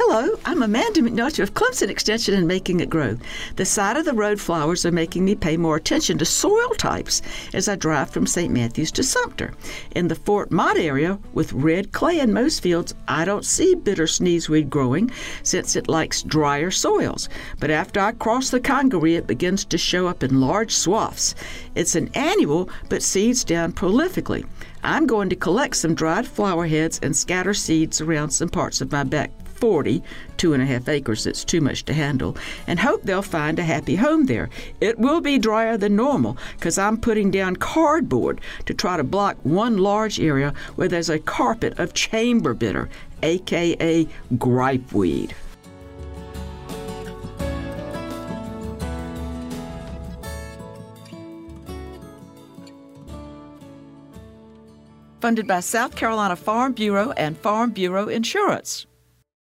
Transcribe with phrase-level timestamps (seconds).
[0.00, 3.16] Hello, I'm Amanda McNulty of Clemson Extension and Making It Grow.
[3.56, 7.20] The side of the road flowers are making me pay more attention to soil types
[7.52, 8.54] as I drive from St.
[8.54, 9.54] Matthews to Sumter.
[9.96, 14.04] In the Fort Mott area, with red clay in most fields, I don't see bitter
[14.04, 15.10] sneezeweed growing
[15.42, 17.28] since it likes drier soils.
[17.58, 21.34] But after I cross the Congaree, it begins to show up in large swaths.
[21.74, 24.46] It's an annual, but seeds down prolifically.
[24.84, 28.92] I'm going to collect some dried flower heads and scatter seeds around some parts of
[28.92, 30.02] my back 40,
[30.36, 33.64] two and a half acres that's too much to handle, and hope they'll find a
[33.64, 34.48] happy home there.
[34.80, 39.36] It will be drier than normal because I'm putting down cardboard to try to block
[39.42, 42.88] one large area where there's a carpet of chamber bitter,
[43.22, 45.32] aka gripeweed.
[55.20, 58.87] Funded by South Carolina Farm Bureau and Farm Bureau Insurance.